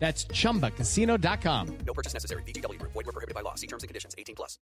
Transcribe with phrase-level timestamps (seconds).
[0.00, 1.78] That's chumbacasino.com.
[1.86, 2.42] No purchase necessary.
[2.44, 2.92] VGW Group.
[2.92, 3.54] Void were prohibited by law.
[3.54, 4.14] See terms and conditions.
[4.18, 4.58] 18 plus.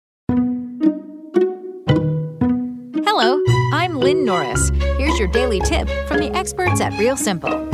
[3.04, 4.70] Hello, I'm Lynn Norris.
[4.98, 7.68] Here's your daily tip from the experts at Real Simple.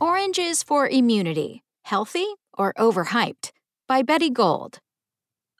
[0.00, 2.26] Oranges for immunity, healthy
[2.56, 3.52] or overhyped?
[3.86, 4.80] By Betty Gold.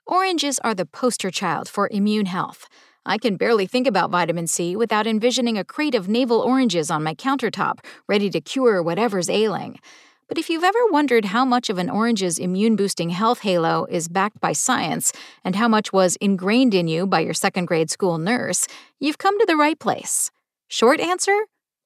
[0.05, 2.67] Oranges are the poster child for immune health.
[3.05, 7.03] I can barely think about vitamin C without envisioning a crate of navel oranges on
[7.03, 9.79] my countertop, ready to cure whatever's ailing.
[10.29, 14.07] But if you've ever wondered how much of an orange's immune boosting health halo is
[14.07, 15.11] backed by science
[15.43, 18.67] and how much was ingrained in you by your second grade school nurse,
[18.99, 20.29] you've come to the right place.
[20.67, 21.35] Short answer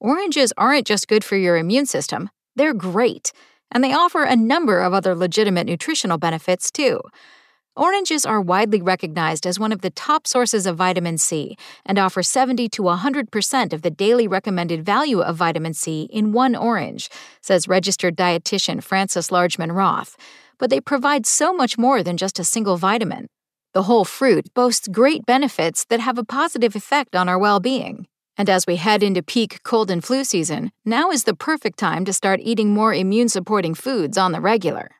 [0.01, 3.31] oranges aren't just good for your immune system, they're great.
[3.71, 6.99] And they offer a number of other legitimate nutritional benefits, too.
[7.75, 12.21] Oranges are widely recognized as one of the top sources of vitamin C and offer
[12.21, 17.09] 70 to 100% of the daily recommended value of vitamin C in one orange,
[17.41, 20.15] says registered dietitian Frances Largeman Roth.
[20.59, 23.25] But they provide so much more than just a single vitamin.
[23.73, 28.05] The whole fruit boasts great benefits that have a positive effect on our well being.
[28.37, 32.05] And as we head into peak cold and flu season, now is the perfect time
[32.05, 34.91] to start eating more immune supporting foods on the regular.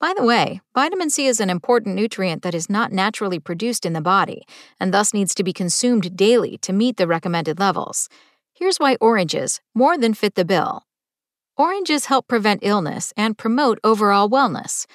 [0.00, 3.92] By the way, vitamin C is an important nutrient that is not naturally produced in
[3.92, 4.42] the body
[4.78, 8.08] and thus needs to be consumed daily to meet the recommended levels.
[8.52, 10.82] Here's why oranges more than fit the bill.
[11.56, 14.86] Oranges help prevent illness and promote overall wellness.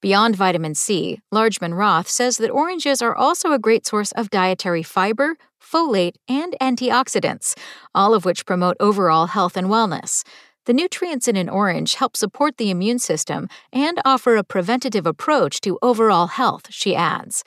[0.00, 4.82] Beyond vitamin C, Largeman Roth says that oranges are also a great source of dietary
[4.82, 7.56] fiber, folate, and antioxidants,
[7.94, 10.22] all of which promote overall health and wellness.
[10.66, 15.60] The nutrients in an orange help support the immune system and offer a preventative approach
[15.60, 17.44] to overall health, she adds.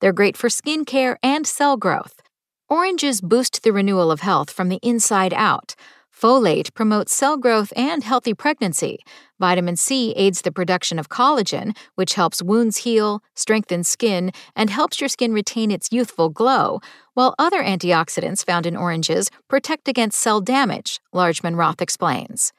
[0.00, 2.20] They're great for skin care and cell growth.
[2.68, 5.74] Oranges boost the renewal of health from the inside out.
[6.22, 9.00] Folate promotes cell growth and healthy pregnancy.
[9.40, 15.00] Vitamin C aids the production of collagen, which helps wounds heal, strengthens skin, and helps
[15.00, 16.78] your skin retain its youthful glow,
[17.14, 22.52] while other antioxidants found in oranges protect against cell damage, Largeman Roth explains.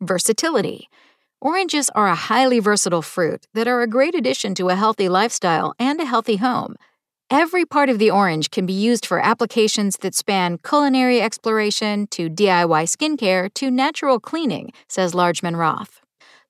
[0.00, 0.88] Versatility.
[1.40, 5.74] Oranges are a highly versatile fruit that are a great addition to a healthy lifestyle
[5.76, 6.76] and a healthy home.
[7.32, 12.28] Every part of the orange can be used for applications that span culinary exploration to
[12.28, 16.02] DIY skincare to natural cleaning, says Largeman Roth.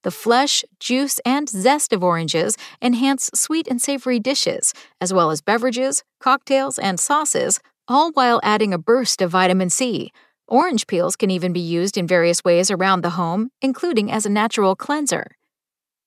[0.03, 5.41] The flesh, juice, and zest of oranges enhance sweet and savory dishes, as well as
[5.41, 10.10] beverages, cocktails, and sauces, all while adding a burst of vitamin C.
[10.48, 14.28] Orange peels can even be used in various ways around the home, including as a
[14.28, 15.37] natural cleanser.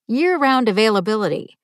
[0.06, 1.56] Year round availability.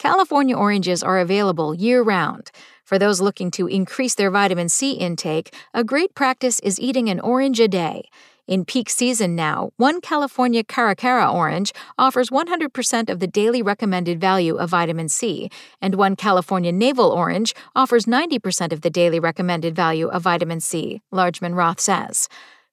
[0.00, 2.50] California oranges are available year round.
[2.84, 7.20] For those looking to increase their vitamin C intake, a great practice is eating an
[7.20, 8.08] orange a day.
[8.46, 14.56] In peak season now, one California Caracara orange offers 100% of the daily recommended value
[14.56, 15.50] of vitamin C,
[15.82, 21.02] and one California Navel orange offers 90% of the daily recommended value of vitamin C,
[21.12, 22.26] Largeman Roth says.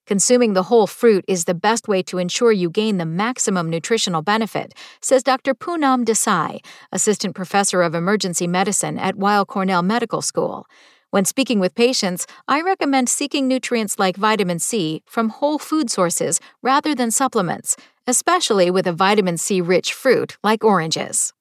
[0.07, 4.21] Consuming the whole fruit is the best way to ensure you gain the maximum nutritional
[4.21, 5.53] benefit, says Dr.
[5.53, 6.59] Poonam Desai,
[6.93, 10.65] assistant professor of emergency medicine at Weill Cornell Medical School.
[11.11, 16.39] When speaking with patients, I recommend seeking nutrients like vitamin C from whole food sources
[16.63, 17.75] rather than supplements,
[18.07, 21.33] especially with a vitamin C rich fruit like oranges.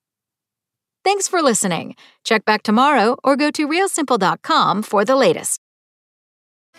[1.04, 1.94] Thanks for listening.
[2.24, 5.60] Check back tomorrow or go to realsimple.com for the latest.